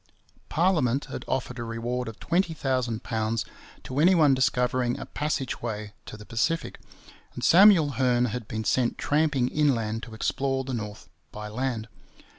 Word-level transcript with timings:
Parliament 0.49 1.05
had 1.11 1.23
offered 1.27 1.59
a 1.59 1.63
reward 1.63 2.07
of 2.07 2.19
£20,000 2.19 3.45
to 3.83 3.99
any 3.99 4.15
one 4.15 4.33
discovering 4.33 4.97
a 4.97 5.05
passage 5.05 5.61
way 5.61 5.93
to 6.07 6.17
the 6.17 6.25
Pacific, 6.25 6.79
and 7.35 7.43
Samuel 7.43 7.91
Hearne 7.99 8.29
had 8.31 8.47
been 8.47 8.63
sent 8.63 8.97
tramping 8.97 9.47
inland 9.49 10.01
to 10.01 10.15
explore 10.15 10.63
the 10.63 10.73
north 10.73 11.07
by 11.31 11.49
land. 11.49 11.87